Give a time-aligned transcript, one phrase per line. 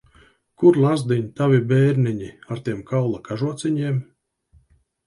[0.61, 4.03] Kur, lazdiņ, tavi bērniņi, ar tiem kaula kažociņiem?